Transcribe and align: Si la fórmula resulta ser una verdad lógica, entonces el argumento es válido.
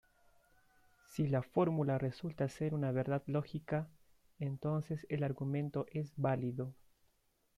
Si 1.11 1.27
la 1.27 1.43
fórmula 1.43 1.99
resulta 1.99 2.49
ser 2.49 2.73
una 2.73 2.91
verdad 2.91 3.21
lógica, 3.27 3.87
entonces 4.39 5.05
el 5.11 5.21
argumento 5.23 5.85
es 5.91 6.11
válido. 6.17 6.73